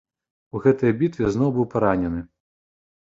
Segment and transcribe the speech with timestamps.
[0.55, 2.21] У гэтай бітве зноў быў паранены.